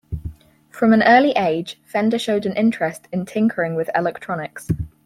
From 0.71 0.93
an 0.93 1.03
early 1.03 1.29
age, 1.33 1.79
Fender 1.85 2.17
showed 2.17 2.47
an 2.47 2.55
interest 2.55 3.07
in 3.11 3.23
tinkering 3.27 3.75
with 3.75 3.91
electronics. 3.93 4.67